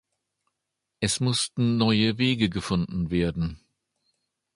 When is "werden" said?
3.11-3.59